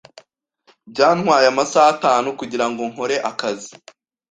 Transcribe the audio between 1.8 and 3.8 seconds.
atanu kugirango nkore akazu.